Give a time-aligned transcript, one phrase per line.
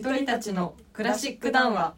[0.00, 1.94] ゆとりたちのクラシック談話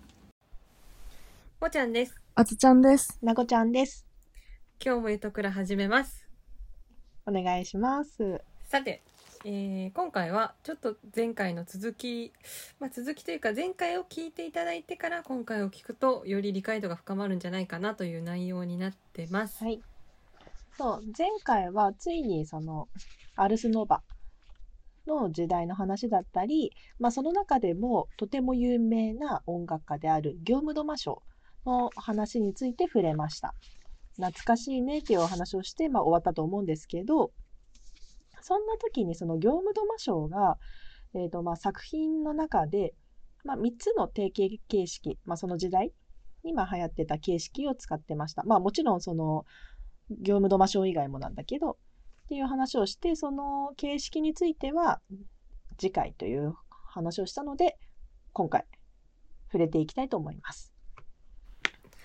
[1.60, 2.20] もちゃんです。
[2.34, 3.16] あつちゃんです。
[3.22, 4.08] なごちゃんです。
[4.84, 6.26] 今日もゆとくら始めます。
[7.26, 8.40] お願いします。
[8.64, 9.02] さて、
[9.44, 12.32] えー今回はちょっと前回の続き、
[12.80, 19.62] まあ、続きというか前回を聞いていただいてから今回を聞くとより理解度が深まるんじゃないかなという内容になってます。
[19.62, 19.80] はい。
[20.76, 22.88] そう、前回はついにその、
[23.36, 24.02] アルスノーバ
[25.06, 31.22] の時代の話だったり、まあその中でもとても有名な音楽家である業務土間賞
[31.66, 33.54] の話について触れました。
[34.16, 37.32] 懐かしいねっていうお話をして、まあ終わったと思うんですけど、
[38.40, 40.58] そんな時にその業務土間賞が、
[41.14, 42.94] えーとまあ、作品の中で、
[43.44, 45.92] まあ、3つの定型形式、まあ、その時代
[46.44, 48.42] に流行ってた形式を使ってました。
[48.44, 49.44] まあもちろんその
[50.10, 51.78] 業務土間賞以外もなんだけど
[52.32, 55.02] っていう話をしてその形式については
[55.76, 56.54] 次回という
[56.88, 57.76] 話をしたので
[58.32, 58.64] 今回
[59.48, 60.72] 触れていきたいと思います。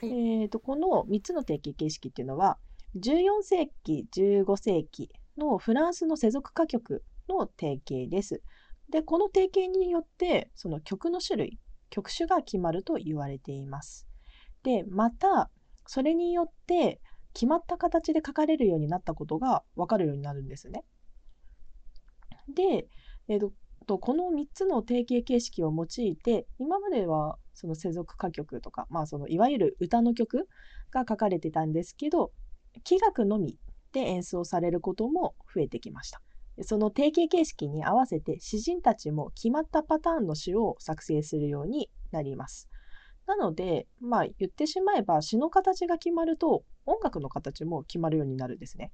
[0.01, 2.57] はいえー、とこの3つの定型形式っていうのは
[2.97, 8.41] 14世紀15世紀のフランスの世俗歌曲の定型です。
[8.91, 14.05] でこの定型によってその曲の種類曲種が決まると言われています。
[14.63, 15.49] でまた
[15.85, 16.99] それによって
[17.37, 20.83] 決まった形で書かれるようになったことが分かるようになるんですね。
[22.49, 22.87] で、
[23.27, 23.53] えーと
[23.85, 30.47] とこの3つの定型形式を用いて今まではその世俗歌曲とか、まあ、そのいわゆる歌の曲
[30.91, 32.31] が書かれてたんですけど
[32.83, 33.55] 器楽のみ
[33.93, 36.21] で演奏されることも増えてきました。
[36.57, 42.67] でその定型形式に合わせて詩人たちも決まったパターンの詩を作成するようになります。
[43.27, 48.91] なので、まあ言ってしまえば詩の形が決まると音楽の形も決まるようになるんですね。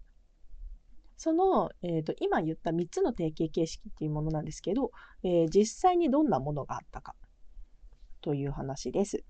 [1.17, 4.91] その、えーと今言った3つの定型形式っていうものなんですけど、
[5.23, 7.15] えー実際にどんなものがあったか
[8.21, 9.23] という話です。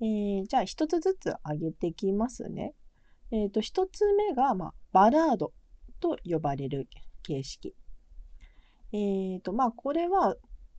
[0.00, 2.74] えーじゃあ一つずつ挙げていきますね。
[3.32, 5.52] えーと一つ目が、まあ、バラード
[6.00, 6.86] と呼ばれる
[7.22, 7.74] 形式。
[8.92, 10.36] えーとまあこれは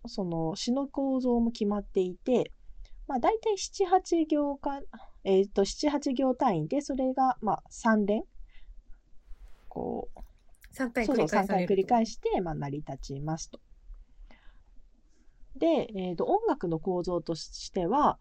[0.08, 2.52] その詩の構造も決まっていて、
[3.10, 4.82] まあ、大体78行か、
[5.24, 8.24] えー、と78行単位でそれがまあ3連
[9.68, 10.20] こう
[10.78, 13.60] 3回そうそう3繰り返される回繰り返して、まあ、成り立ちますと。
[15.56, 18.20] で、えーと音楽の構造としては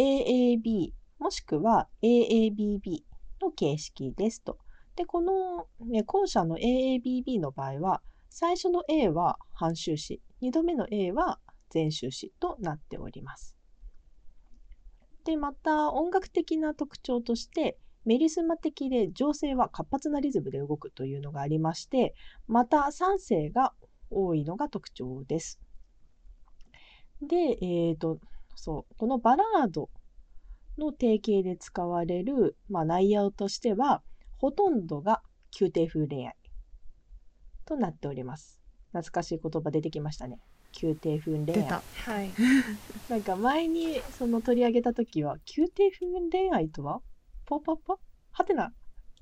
[0.00, 3.02] AAB もしくは AABB
[3.40, 4.58] の形式ですと。
[4.96, 11.38] でこの、ね、後者の AABB の場合は最初の A は半周詞2度目の A は
[11.70, 13.57] 全周詞となっております。
[15.28, 22.14] でまた音楽的な特徴としてメリスマ的で情勢は活発なリズムで動くというのがありまして
[22.46, 23.74] また三声が
[24.08, 25.60] 多いのが特徴です。
[27.20, 28.20] で、えー、と
[28.56, 29.90] そうこのバラード
[30.78, 34.00] の定型で使われる、まあ、内容としては
[34.38, 35.20] ほとんどが
[35.60, 36.34] 宮廷風恋愛
[37.66, 38.62] となっております。
[38.92, 40.38] 懐かしい言葉出てきましたね。
[40.80, 41.68] 宮廷風恋愛。
[41.70, 42.30] はい。
[43.08, 47.00] なんか前にその取り上げた時は宮廷風恋愛とは？
[47.46, 47.98] ポパパ？
[48.32, 48.72] はてな？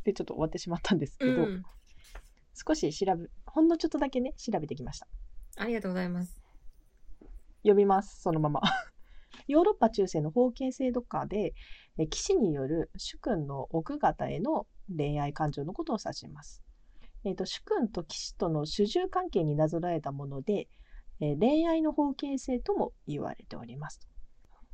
[0.04, 1.62] でちょっと終わってしまったんですけど、うん。
[2.54, 5.06] 少し調べほんのちょっとだけね調べてきました
[5.56, 6.42] ありがとうございます。
[7.62, 8.60] 読みますそのまま
[9.48, 11.54] ヨーロッパ中世の封建制度下で
[11.98, 16.62] え騎士による主君の奥方への恋愛感情のことを指します、
[17.24, 20.68] えー、と主君と騎士との主従関係になぞらえたもので、
[21.20, 24.00] え恋愛の封建性とも言われております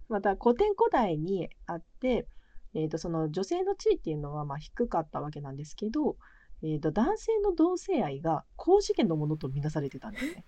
[0.09, 2.27] また古典古代にあって、
[2.75, 6.17] えー、とその女性の地位っていうのはま低かったわけなんですけど、
[6.63, 10.45] えー、と男性の同性愛が高次元のものとみなされてたんですね。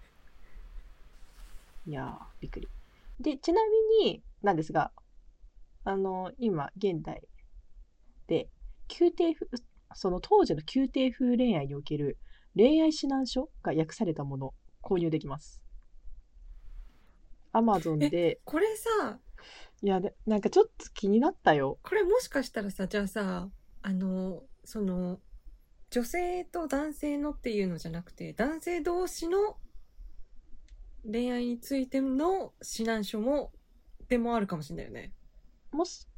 [1.87, 2.69] いやーびっくり。
[3.21, 3.61] でちな
[4.01, 4.91] みになんですが
[5.85, 7.23] あの今現代
[8.27, 8.49] で
[9.01, 9.47] 宮廷風
[9.95, 12.19] その当時の宮廷風恋愛における
[12.57, 15.64] 恋愛指南書が訳されたもの購入できます。
[17.55, 19.19] アマゾンでこれさ、
[19.81, 21.79] いやでなんかちょっと気になったよ。
[21.83, 23.49] これもしかしたらさ、じゃあさ、
[23.83, 25.21] あの、その、
[25.91, 29.57] 女性と男性のっていうのじゃなくて、男性同士の
[31.05, 33.53] 恋愛についての指南書も、
[34.09, 35.13] でもあるかもしれないよね。
[35.71, 36.09] もし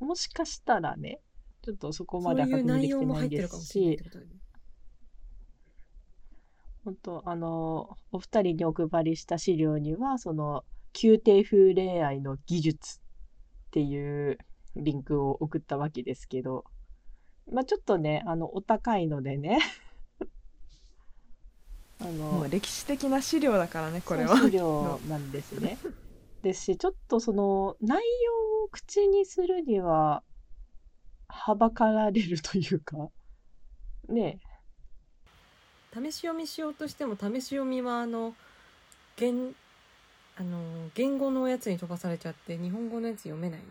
[0.00, 1.20] もしかしたらね
[1.62, 3.98] ちょっとそこまでは確認で内きてないですもし。
[6.82, 10.64] 本当あのお二人にお配りした資料にはその
[11.00, 13.00] 宮廷風恋愛の技術っ
[13.72, 14.38] ていう
[14.76, 16.64] リンクを送ったわけですけど
[17.50, 19.60] まあちょっとねあのお高いのでね。
[22.00, 24.36] あものう歴史的な資料だからねこれは。
[24.36, 25.78] 資料なんですね。
[26.42, 30.22] ですしちょっとその内容を口にするには
[31.28, 32.96] はばかられるというか
[34.08, 34.38] ね。
[35.92, 38.34] 試し読みしようとしても試し読みはあの
[39.16, 39.54] 言
[40.40, 43.66] あの言語のやつに飛ばされちゃって日本語のやつ読めないね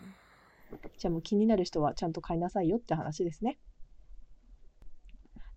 [0.99, 3.57] じゃあもう気になる人はちゃんと買いなさいよって話ですね。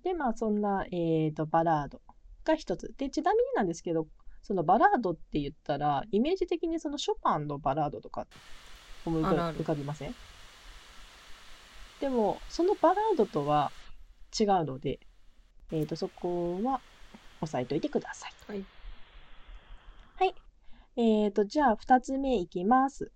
[0.04, 2.00] でまあそんな、えー、とバラード
[2.44, 2.94] が一つ。
[2.96, 4.06] でちなみになんですけど
[4.42, 8.26] そのバラードって言ったらイメージ的にそのショパンのバラードとか
[9.04, 10.14] 思い浮かびません？
[12.00, 13.70] でもそのバラードとは
[14.40, 14.98] 違うので、
[15.72, 16.80] えー、とそこは
[17.42, 18.64] 押さえといてくださいはい。
[20.96, 23.10] えー、とじゃあ2つ目いきます。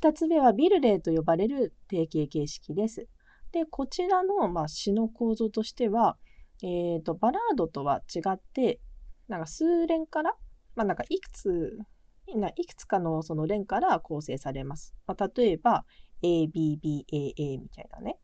[0.00, 3.08] 2つ目はビルレーと呼ばれる定型形式です。
[3.52, 6.16] でこちらの、まあ、詩の構造としては、
[6.62, 8.80] えー、とバラードとは違って
[9.28, 10.34] なんか数連から、
[10.74, 11.78] まあ、なんかいくつ
[12.28, 14.94] いくつかのその連から構成されます。
[15.06, 15.84] まあ、例えば
[16.22, 18.18] ABBAA みたいなね。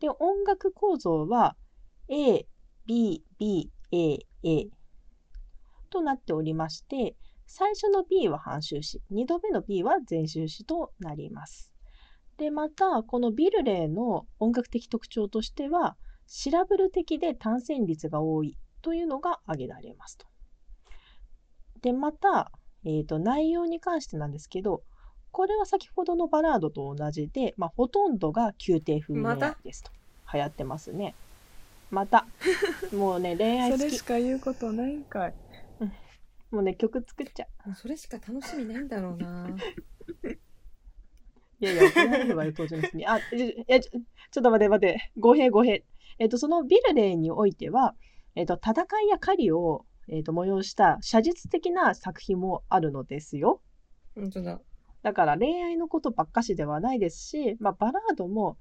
[0.00, 1.56] で音楽構造は
[2.08, 2.46] ABBAA
[5.88, 11.72] となっておりまして最初の B は半周詞2度目の B は全周詞となります。
[12.36, 15.96] でまたこのビルレーの音楽的特徴としては
[16.26, 20.26] シラブル的で単線率が多いというのが挙げられますと。
[21.80, 22.52] でまた、
[22.84, 24.82] えー、と内容に関してなんですけど
[25.30, 29.90] これは先ほどのバラードと同じで、まあ、ほとんどが宮廷風恋愛またですと。
[30.32, 31.14] 流行ってますね。
[31.90, 32.26] また
[32.92, 35.34] もうね恋愛好き か言うことないんかい。
[36.50, 37.68] もうね曲作っちゃう。
[37.68, 39.48] もうそれしか楽しみないんだろうな。
[41.60, 42.64] いやいや、怒られるわよ、当。
[43.08, 43.90] あ、いやちょ、
[44.30, 45.12] ちょっと待って待って。
[45.18, 45.84] 語弊語弊。
[46.18, 47.96] えっ、と、そのビルレーにおいては、
[48.36, 53.60] えっ、と、戦いや狩りを、えっ、と、催した写実的な作品もあるのですよ。
[54.14, 54.60] 本当だ。
[55.02, 58.56] だから恋愛のことばっかしではないですし、まあ、バラードも、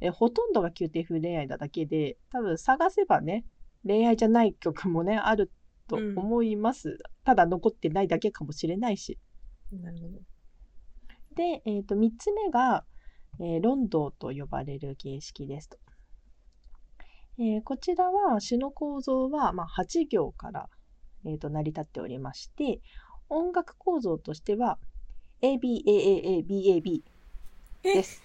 [0.00, 3.44] えほとんどが宮廷風恋愛なだけで、多分探せばね、
[3.86, 5.50] 恋愛じゃない曲もね、ある
[5.92, 6.98] と思います。
[7.24, 9.18] ただ残ってないだけかもしれないし。
[9.72, 10.20] なるほど。
[11.34, 12.84] で、えー、と3つ目が、
[13.40, 15.78] えーロンドーと呼ばれる形式ですと。
[17.38, 20.68] えーこちらは詩の構造は、まあ、8行から、
[21.24, 22.80] えーと成り立っておりまして
[23.28, 24.78] 音楽構造としては
[25.40, 27.02] ABAAABAB
[27.84, 27.94] え？
[27.94, 28.22] です。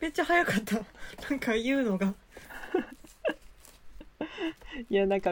[0.00, 0.76] めっちゃ早かった。
[1.30, 2.14] なんか言うのが。
[4.90, 5.30] いやなんか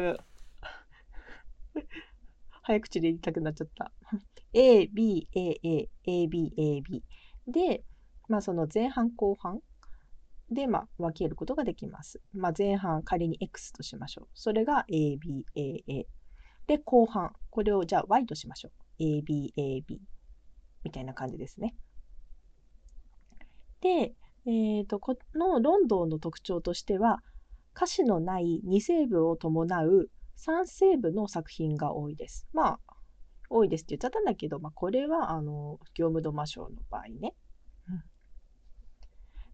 [2.62, 3.92] 早口で言いたくなっちゃった。
[4.54, 5.88] ABAAABAB
[7.48, 7.84] で、
[8.28, 9.60] まあ、その前半後半
[10.50, 12.20] で、まあ、分けることができます。
[12.32, 14.28] まあ、前半仮に X としましょう。
[14.34, 16.06] それが ABAA。
[16.66, 17.32] で、後半。
[17.50, 18.70] これをじゃあ Y としましょ
[19.00, 19.02] う。
[19.02, 19.98] ABAB。
[20.84, 21.74] みたいな感じですね。
[23.80, 24.14] で、
[24.46, 27.22] えー、とこのロンドンの特徴としては
[27.76, 30.10] 歌詞のない2声部を伴う
[30.46, 32.46] 3声部の作品が多いです。
[32.52, 32.80] まあ
[33.48, 37.34] 多いですって言っちゃったんだけど、まあ、これはあの業務土間賞の場合ね。
[37.88, 38.02] うん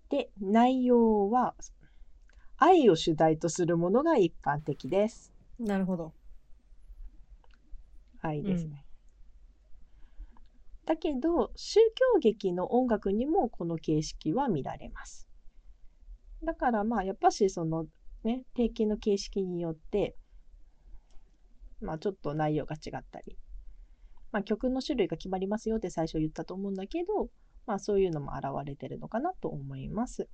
[0.08, 1.54] で内容は
[2.56, 5.34] 愛を主題とするものが一般的です。
[5.58, 6.14] なるほど。
[8.20, 8.84] 愛ですね。
[10.86, 11.80] だけど宗
[12.14, 15.28] 教劇の音楽にもこの形式は見られます。
[16.42, 17.86] だからまあやっぱしその
[18.24, 20.16] ね定型の形式によって
[21.80, 23.36] まあちょっと内容が違ったり、
[24.32, 27.28] まあ、曲の種類が決まりますよって最初言ったと思うんだけど、
[27.66, 30.28] まあ、そういうのも現れてるのかなと思います。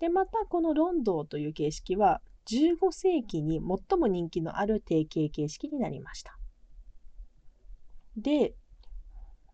[0.00, 6.36] でまたこのロンドーという形式は15世紀に最も人気のある定型形式になりました。
[8.16, 8.54] で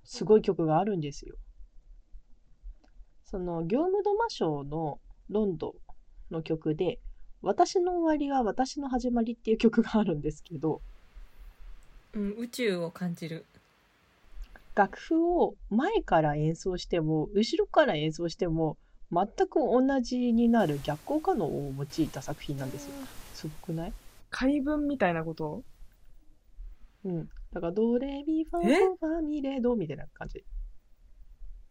[0.04, 1.36] すごい曲があるんですよ。
[3.24, 5.76] その業務土間賞のロンド
[6.30, 6.98] ンの曲で
[7.42, 10.82] 「私の終わりは私の始まり」っていう曲があるんですけど
[12.14, 13.44] うん、宇宙を感じる。
[14.74, 18.78] 楽譜を前から演奏しても後ろから演奏しても
[19.12, 22.92] 全く同じになる逆効果能を用いた作品なんですよ。
[23.34, 23.92] すごくない？
[24.30, 25.64] 怪文みたいなこと？
[27.04, 27.28] うん。
[27.52, 30.44] だからドレミファえソファミレドみたいな感じ。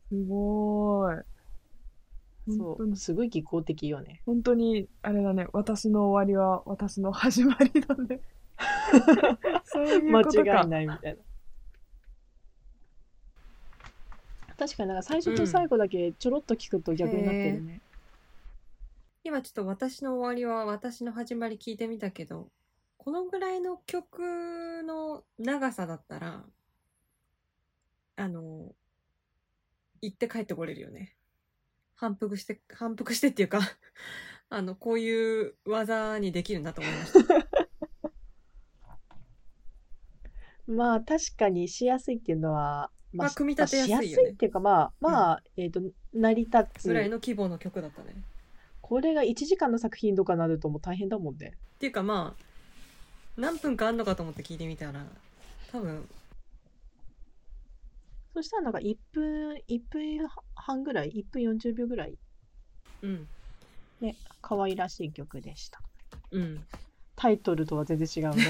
[0.09, 1.15] すごい。
[2.47, 2.95] 本そう。
[2.97, 4.21] すごい技巧的よね。
[4.25, 8.19] 本当に、あれだね、私の終わりは私の始まりだね。
[9.65, 10.61] そういう間ことか。
[10.61, 11.19] 違いないみたいな。
[14.57, 17.81] 確かになんか最初と最後だけちょろっと聞くと逆になってるね。
[19.23, 22.49] 今ちょっと私の終わりは私の始まり聞いてみたけど、
[22.97, 26.43] このぐらいの曲の長さだったら、
[28.17, 28.73] あの、
[30.01, 31.15] 行って帰ってこれるよね。
[31.95, 33.61] 反復して、反復してっていうか、
[34.49, 37.48] あの、こういう技にできるなと思いました。
[40.69, 43.97] まあ確かにしやすいっていうのは、まあ組み立てやすいよね。
[43.97, 45.81] まあしやすいっていうかまあまあ、えっ、と
[46.13, 46.87] 成り立つ。
[46.87, 48.15] ぐらいの規模の曲だったね。
[48.81, 51.53] これが1時間の作品とかなるともう大変だもんね。
[51.75, 52.43] っていうかまあ、
[53.37, 55.05] 何分かあんのかと思って聞いてみたら、
[55.71, 56.07] 多分、
[58.33, 62.17] そしたらなんか1分1分半ぐらい1分40秒ぐらい
[63.01, 63.27] うん、
[64.01, 65.81] ね可愛らしい曲でした。
[66.31, 66.63] うん。
[67.15, 68.43] タイトルとは全然違うね。
[68.43, 68.49] そ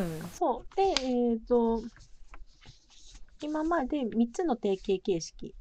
[0.00, 0.22] うだね。
[0.32, 0.76] そう。
[0.76, 1.82] で、えっ、と、
[3.42, 5.54] 今まで3つの定型形式、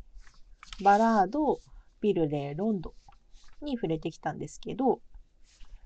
[0.83, 1.59] バラード、
[2.01, 2.93] ビルレー、ロンド
[3.61, 5.01] に触れてきたんですけど、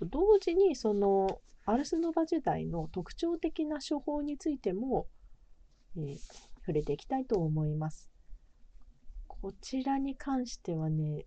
[0.01, 5.07] 同時にそのアルスノバ時代の特徴的な手法についても、
[5.95, 6.17] えー
[6.67, 8.09] 触れていきたいと思います。
[9.25, 11.25] こちらに関してはね、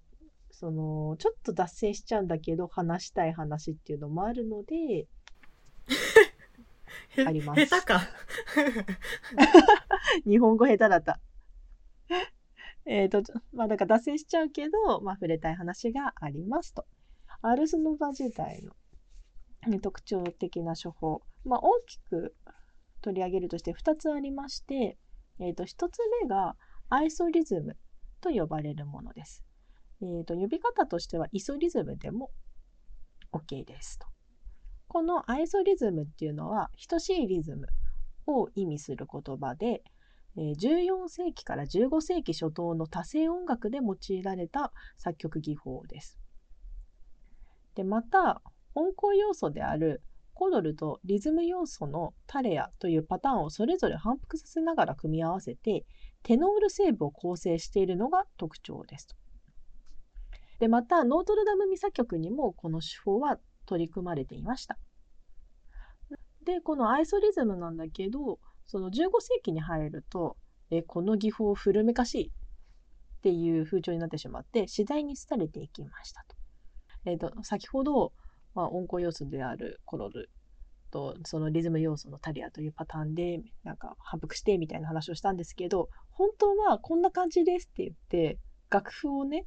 [0.50, 5.07] そのちょっと脱線しちゃうんだけど話したい話っていうのもあるので
[7.26, 8.00] あります下手か。
[10.26, 11.20] 日本語下手だった。
[12.87, 16.87] えっと、まあだから脱線しちゃうけど、まあ触れたい話がありますと。
[17.42, 18.75] アルスノバ時代の
[19.68, 21.23] ね特徴的な処方。
[21.44, 22.35] まあ大きく
[23.00, 24.99] 取り上げるとして2つありまして、
[25.38, 26.56] えっ、と、1つ目が
[26.88, 27.76] アイソリズム
[28.20, 29.44] と呼ばれるものです。
[30.02, 32.30] えっ、と、呼び方としてはイソリズムでも
[33.32, 34.06] OK ですと。
[34.90, 37.68] このアイソリズムっていうのは等しいリズム
[38.26, 39.85] を意味する言葉で、
[40.37, 46.18] 14世紀から15世紀初頭の多声音楽で用いられた作曲技法です。
[47.76, 48.42] でまた
[48.75, 50.02] 音効要素である
[50.35, 55.85] コドルとリズム要素のタレアというパターンをそれぞれ反復させながら組み合わせて
[56.25, 59.16] テノールセーブを構成しているのが特徴です。
[60.59, 63.38] でまたノートルダムミサ曲にもこの手法は
[63.71, 64.77] 取り組まれていました。
[66.45, 70.37] でこのアイソリズムなんだけどその15世紀に入ると
[70.71, 76.37] えこの技法古めかしいっていう風潮になってしまって次第に廃れていきましたと。
[77.05, 78.12] えー、と先ほど、
[78.55, 80.31] まあ、音効要素であるコロル
[80.91, 89.47] とそのリズム要素のタリアというパターンでなんか反復してみたいな話をしたんですけど本当はこんな感じですって言って楽譜をね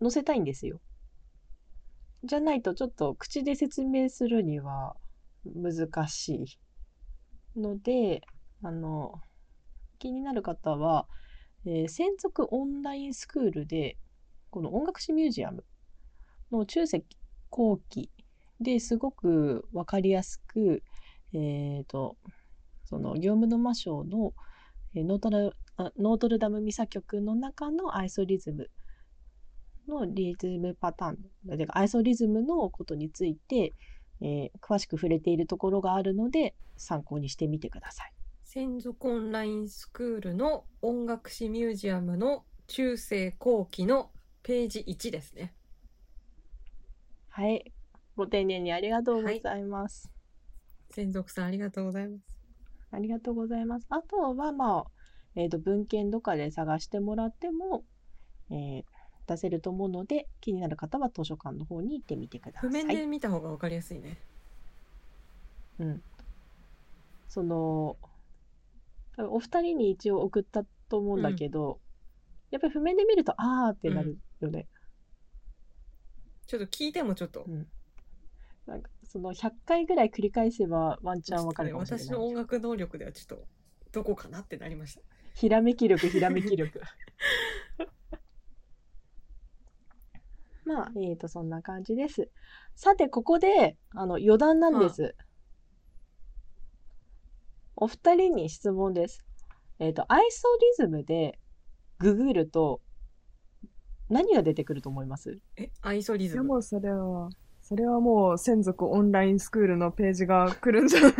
[0.00, 0.80] 載せたいんですよ。
[2.24, 4.96] じゃないとちょっと口で説明するには
[5.44, 8.22] 難しいので
[8.62, 9.14] あの
[9.98, 11.06] 気になる方は、
[11.64, 13.96] えー専属オンラインスクールで
[14.50, 15.64] この音楽史ミュージアム
[16.50, 17.04] の中世
[17.50, 18.10] 後期
[18.60, 20.82] ですごく分かりやすく、
[21.32, 22.16] えー、と
[22.84, 24.32] その業務の魔性の、
[24.94, 28.70] えーノートラあノートルダムミサ曲の中のアイソリズム
[29.88, 31.18] のリズムパターン
[31.72, 33.74] アイソリズムのことについて、
[34.20, 38.12] えー詳しく触れているところがあるので参考にしてみてください。
[38.44, 44.10] 専属オンラインスクールの音楽史ミュージアムの中世後期の
[44.42, 45.54] ページ1ですね。
[47.28, 47.72] はい。
[48.16, 50.10] ご丁寧にありがとうございます。
[50.90, 52.36] 専属さんありがとうございます。
[52.90, 53.86] ありがとうございます。
[53.90, 54.84] あとは、まあ、
[55.34, 57.84] えっ、と、文献とかで探してもらっても、
[58.50, 58.97] えー
[59.28, 62.70] 出せると思うので、気になる方は図書館の方に行ってみてください。
[62.70, 64.18] 譜面で見た方が分かりやすいね。
[65.78, 66.02] うん。
[67.28, 67.96] その、
[69.18, 71.80] お二人に一応送ったと思うんだけど、
[72.50, 74.66] やっぱり譜面で見ると、あーってなるよね。
[76.46, 77.44] ちょっと聞いてもちょっと。
[77.46, 77.66] うん。
[78.66, 82.06] なんか、その100回ぐらい繰り返せばワンチャンわかるかもしれない。
[82.06, 83.44] 私の音楽能力ではちょっと
[83.92, 85.00] どこかなってなりました。
[85.34, 86.80] ひらめき力、ひらめき力。
[90.68, 92.28] まあ、えーと、そんな感じです。
[92.74, 95.14] さて、ここで、あの、余談なんです。
[97.76, 99.24] お二人に質問です。
[99.78, 101.38] えっ、と、アイソリズムで
[101.98, 102.80] ググると、
[104.10, 105.38] 何が出てくると思います？
[105.56, 106.42] え、アイソリズム。
[106.42, 107.30] でもそれは、
[107.62, 111.12] それはもう専属オンラインスクールのページが来るんじゃない？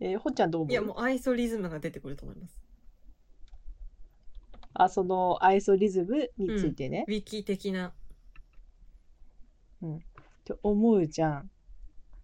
[0.00, 0.72] えーほっちゃんどう思う？
[0.72, 2.60] いや、もうアイソリズムが出てくると思います。
[4.82, 7.04] あ、そのアイソリズムについてね。
[7.08, 7.92] ウィキ的な。
[9.84, 9.98] っ
[10.44, 11.50] て思うじゃん。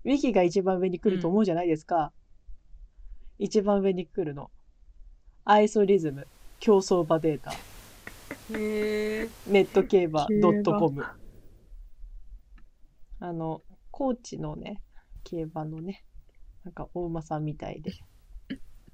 [0.04, 2.12] ウィキが一番上に来ると思うじゃないですか。
[3.38, 4.50] 一番上に来るの。
[5.44, 6.26] アイソリズム、
[6.60, 7.56] 競走馬データ、へ
[9.24, 9.28] え。
[9.46, 10.26] ネット競馬
[10.78, 11.04] .com。
[13.18, 14.82] あの、高知のね、
[15.24, 16.04] 競馬のね、
[16.64, 17.92] なんかお馬さんみたいで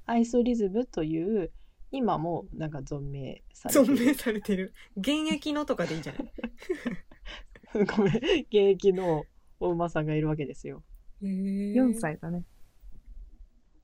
[0.06, 1.50] アイソリズムという
[1.90, 3.86] 今もなんか存命されてる。
[3.96, 4.72] 存命されてる。
[4.96, 7.84] 現役のとかでいいんじゃない？
[7.96, 8.14] ごめん。
[8.16, 9.24] 現役の
[9.60, 10.82] お馬さんがいるわけですよ。
[11.22, 12.44] 4 4歳だね。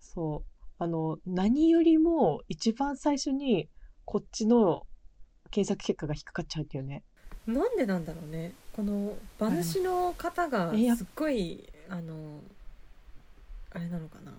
[0.00, 0.50] そう。
[0.78, 3.68] あの何よりも一番最初に
[4.04, 4.86] こっちの
[5.50, 7.02] 検索結果が引っかかっちゃうっていうね。
[7.46, 8.52] なんでなんだろうね。
[8.72, 12.40] この馬主の方がすっごいあの
[13.70, 14.32] あれなのかな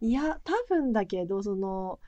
[0.00, 1.98] いや多分だけどその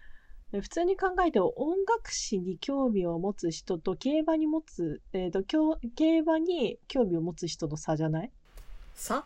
[0.52, 1.50] 普通に考えて音
[1.86, 8.30] 楽史に興味を持つ人と競馬に持つ、えー、と競競馬に興味を持つ人の差じゃない？
[8.94, 9.24] さ？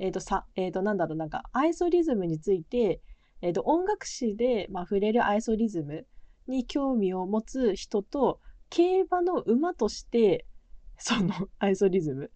[0.00, 3.00] えっ、とさ、えっ、となんだろうなんかアイソリズムについて、
[3.40, 6.06] えー、と音楽史で、まあ、触れるアイソリズム
[6.48, 10.44] に興味を持つ人と競馬の馬として
[10.98, 12.30] そのアイソリズム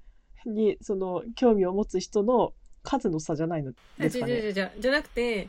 [0.46, 4.40] にその興味を持つ人の数の差じゃないのですかね。
[4.40, 5.48] じゃじゃじゃなくて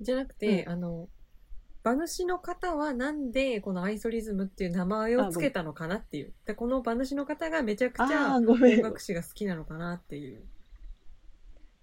[0.00, 0.72] じゃなくて、うん。
[0.72, 1.08] あの
[1.82, 6.32] 馬主の方はなんでこのアイソリズムっていう名前をつけたのかなっていう。
[6.44, 8.46] でこの馬主の方がめちゃくちゃ音
[8.82, 10.42] 楽史が好きなのかなっていう。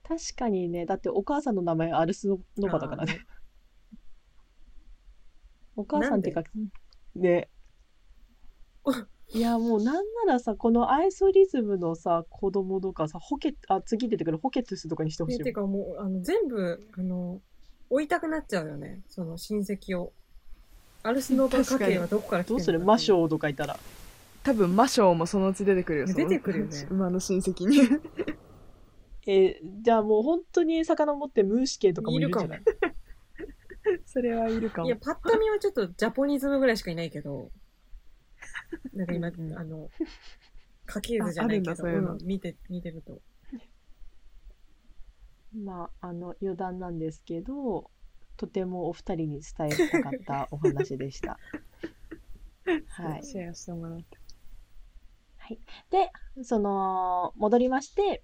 [0.08, 3.26] 確かにね、だってお母さんの名前アルスノノバだからね。
[5.76, 6.44] お母さんっていうか、
[7.16, 7.50] ね。
[8.86, 8.94] お。
[9.34, 17.42] いや、もうなんならさ、このアイソリズムのさ、子供とかさ、ホケあ、次出てくるホケトゥスとかにしてほしいもんねてかもうあの全部あの
[17.90, 19.02] 追いたくなっちゃうよね。
[19.10, 20.14] その親戚を。
[21.04, 22.80] アルスノーバ家系はどこから来てどうるする？
[22.80, 23.78] 魔性とかいたら。
[24.44, 26.00] 多分魔性もそのうち出てくる。
[26.02, 26.06] よ。
[26.08, 26.88] 出てくるよね。
[26.90, 27.80] 馬の親戚に。
[29.28, 32.64] えーじゃあもう本当に遡ってムーシ系とかもいるんじゃない？
[34.06, 34.88] それはいるかも。
[34.88, 34.96] いや。
[34.98, 37.52] パッと見はちょっとジャポニズムぐらいしかいないけど
[38.94, 39.90] なんか今うんあの
[40.86, 43.22] 家系図じゃないけどああるんだそういうのん見て見てると
[45.54, 47.90] まあ、あの余談なんですけど、
[48.36, 51.40] とてもお二人に伝えたかったお話でした。
[52.90, 53.24] はい。
[53.24, 54.20] シェアしてもらって。
[55.90, 56.12] で、
[56.44, 58.24] その、戻りまして、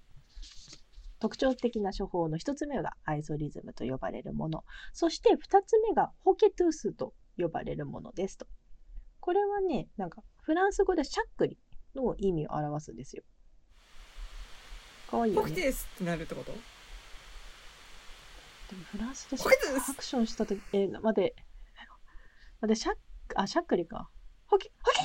[1.18, 4.64] 特徴的な処方の一つ目がアイソリズムと呼ばれるもの。
[4.92, 8.46] そして二つ目がホケトゥースと呼ばれるものですと。
[9.20, 11.58] これはね、なんかフランス語でしゃっくり
[11.94, 13.22] の意味を表すんですよ。
[15.10, 15.48] かわいいよね。
[15.48, 16.52] ポキテースってなるってこと？
[16.52, 16.58] で
[18.76, 19.90] もフランスでホケトゥース？
[19.92, 21.34] アクションしたとき、えー、待て、
[22.60, 22.94] 待て、しゃっ、
[23.36, 24.10] あ、しゃっくりか。
[24.46, 24.98] ホケ、ホケ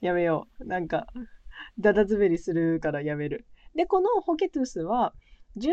[0.00, 0.64] やめよう。
[0.64, 1.06] なんか、
[1.78, 3.46] ダダ滑りするからやめる。
[3.74, 5.12] で、このホケトゥスは、
[5.56, 5.72] 13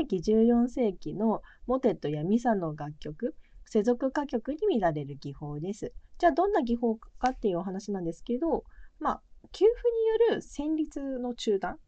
[0.00, 5.92] 世紀、14世紀のモテットやミサの楽曲、世俗歌曲に見られる技法です。
[6.18, 8.64] じゃあ、どんな技法かっていうお話なんですけど、
[8.98, 9.22] まあ、
[9.52, 11.78] 給付による旋律の中断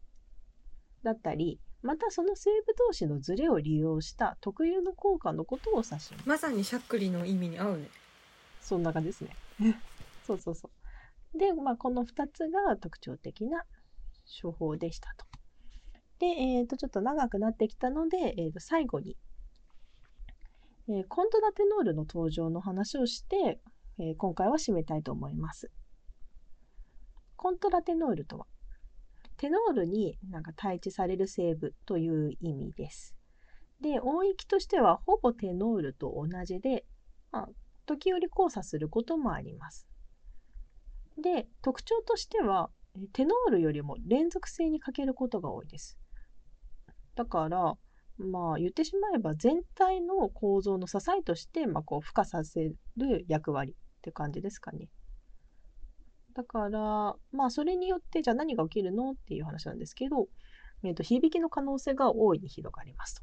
[1.03, 6.13] だったり、またその声部同士のズレを利用した特有の効果のことを指します。
[6.25, 7.89] まさにしゃっくりの意味に合うね
[8.61, 9.35] そんな感じですね。
[10.25, 10.69] そうそうそ
[11.33, 11.37] う。
[11.37, 13.63] で、まあ、この2つが特徴的な
[14.41, 15.25] 処方でしたと。
[16.19, 19.15] で、えー、とちょっと長くなってきたので、えー、と最後に、
[20.89, 23.59] えーコントラテノールの登場の話をして、
[23.99, 25.69] えー今回は締めたいと思います。
[27.35, 28.47] コントラテノールとは、
[29.37, 33.15] テノールになんか対置される成分という意味です。
[33.81, 36.85] で、音域としてはほぼテノールと同じで、
[37.31, 37.49] まあ、
[37.85, 39.87] 時折交差することもあります。
[41.21, 42.69] で、特徴としては、
[43.13, 45.99] テノールよりも連続性に欠けることが多いです。
[47.15, 47.77] だから、
[48.17, 54.89] まあ言ってしまえば全体の構造の支えとして、まあ、こう付加させる役割って感じですかね。
[56.33, 60.27] だから、まあそれによってじゃあ何が起きるのっていう話なんですけど、
[60.83, 63.21] えー、と響きの可能性が大いに広がりますと。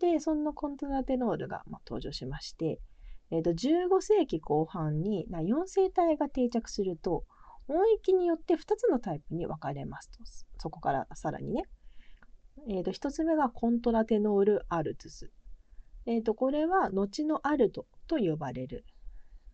[0.00, 2.80] で、そんなコントラテノールが、まあ、登場しまして、
[3.30, 7.24] えー、と15世紀後半に4世帯が定着すると
[7.68, 10.18] 音域によって2つのタイプに分かれますと
[10.58, 11.62] そこからさらにね、
[12.68, 15.30] えー、と1つ目がコントラテノールアルトゥス、
[16.06, 18.84] えー、とこれは後のアルトと呼ばれる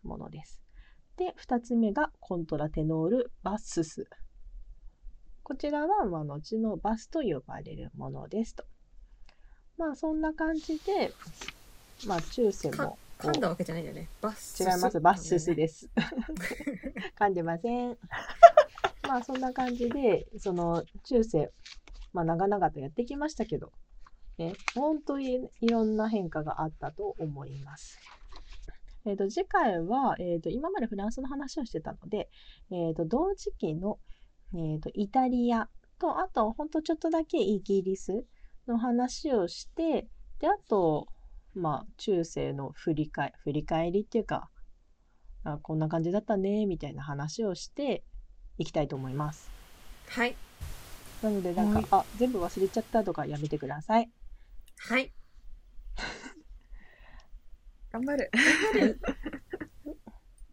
[0.03, 0.61] ものです。
[1.17, 4.07] で2つ目がコントラテノールバッスス。
[5.43, 8.65] こちらはまあ後のバスと呼ばれるものですと。
[9.77, 11.11] まあそんな感じで
[12.07, 14.07] まあ中世も噛んだわけじゃないよね。
[14.21, 14.99] バッス違います。
[14.99, 15.89] バッススでです。
[17.19, 17.97] 噛んでません。
[19.07, 21.51] まあそんな感じで、その中世、
[22.13, 23.71] まあ長々とやってきましたけど、
[24.37, 27.99] ね、本当にいろんな変化があったと思います。
[29.05, 32.29] えー、と次回は、えー、と今までフランスの話をしてたので、
[32.71, 33.99] えー、と同時期の、
[34.53, 35.67] えー、とイタリア
[35.99, 38.25] とあとほんとちょっとだけイギリス
[38.67, 40.07] の話をして
[40.39, 41.07] であと
[41.53, 44.49] まあ中世の振り返振り返りっていうか
[45.43, 48.03] あこんな感じだったねみたいな話をして
[48.57, 49.49] いきたいと思います。
[50.09, 50.35] はい。
[51.23, 54.11] なのでなんか、はいあ全部忘れちゃったとかやめてください。
[54.77, 55.13] はい。
[57.91, 58.31] 頑張る。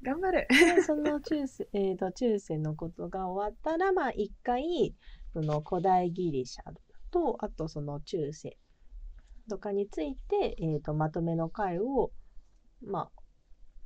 [0.03, 0.47] 頑張る。
[0.77, 4.95] でその中世、 えー、と中世のことが終わったらまあ一回
[5.33, 6.73] その古代ギリシャ
[7.11, 8.57] とあとその中世
[9.49, 12.13] とかについて、えー、とまとめの回を
[12.83, 13.23] まあ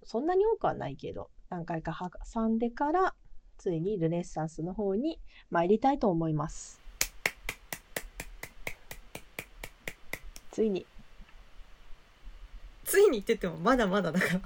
[0.04, 1.98] そんなに多くはないけど何回か
[2.34, 3.14] 挟んでから
[3.58, 5.18] ついにルネッサンスの方に
[5.50, 6.80] 参りたいと思います。
[10.50, 10.86] ついに
[12.84, 14.40] ついに言っててもまだまだだから。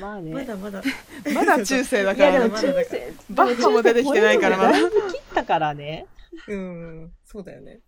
[0.00, 0.82] まあねまだまだ。
[1.34, 6.06] まだ中世だいからねやでも中世バッハも出てきてないからまだだいぶ切ったからね。
[6.48, 7.80] うん、そうだよね。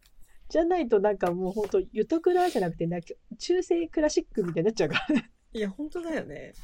[0.48, 5.30] じゃないとなんかもうほんとユトクラじゃなくてなんか中世クラシックみたいになっちゃうからね。
[5.54, 6.54] いや、本当だよね。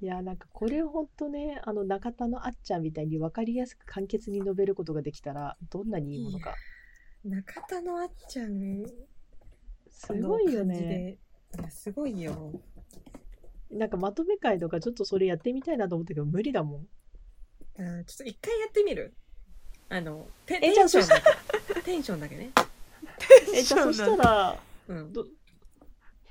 [0.00, 6.54] いやなんかこれをほんとねあの中田のあっちゃんみたいに分かりやすく簡潔に述べることができたらどんなにいいものか。
[7.24, 8.84] 中田のあっちゃん、
[9.90, 11.18] すごいよね。
[11.68, 12.52] すごいよ。
[13.72, 16.86] なんかまとめ会とかちょっとそれやってみたいなと思ったけど無理だもん。
[17.78, 19.14] あーちょっと一回やってみる？
[19.88, 21.20] あの、テテンションだ
[21.74, 21.80] け。
[21.82, 22.52] テンションだけね。
[23.52, 25.12] えじゃあそしたらうん。
[25.12, 25.26] ど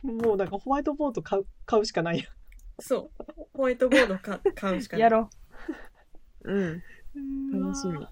[0.03, 2.29] もうなんかホワイトボード買う買うしかないよ。
[2.79, 5.29] そうホワイトボードか買うしかないやろ
[6.43, 6.53] う。
[6.53, 6.83] うん。
[7.51, 8.07] 楽しみ。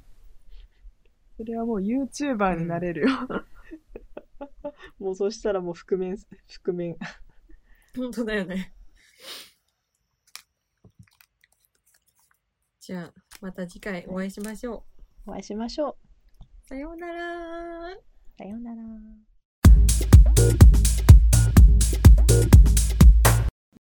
[1.37, 3.09] それはもう YouTuber になれるよ。
[4.99, 6.97] もうそしたらもう覆面、覆面。
[7.95, 8.73] 本当だよね
[12.81, 14.85] じゃあまた次回お会いしましょ
[15.25, 16.05] うお会いしましょう
[16.67, 17.95] さようなら。
[18.37, 18.81] さようなら。